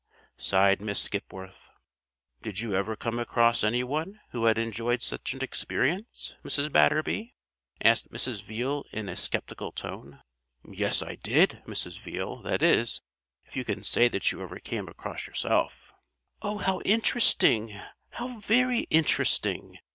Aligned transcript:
sighed 0.39 0.81
Miss 0.81 0.99
Skipworth. 0.99 1.69
"Did 2.41 2.59
you 2.59 2.73
ever 2.73 2.95
come 2.95 3.19
across 3.19 3.63
any 3.63 3.83
one 3.83 4.19
who 4.31 4.45
had 4.45 4.57
enjoyed 4.57 5.03
such 5.03 5.35
an 5.35 5.43
experience, 5.43 6.33
Mrs. 6.43 6.71
Batterby?" 6.71 7.35
asked 7.83 8.09
Mrs. 8.09 8.41
Veale 8.41 8.83
in 8.91 9.07
a 9.07 9.15
sceptical 9.15 9.71
tone. 9.71 10.23
"Yes, 10.67 11.03
I 11.03 11.17
did, 11.17 11.61
Mrs. 11.67 11.99
Veale 11.99 12.41
that 12.43 12.63
is, 12.63 13.01
if 13.45 13.55
you 13.55 13.63
can 13.63 13.83
say 13.83 14.07
that 14.07 14.31
you 14.31 14.41
ever 14.41 14.57
came 14.57 14.87
across 14.89 15.27
yourself." 15.27 15.93
"Oh, 16.41 16.57
how 16.57 16.81
interesting! 16.83 17.79
how 18.13 18.39
very 18.39 18.87
interesting!" 18.89 19.77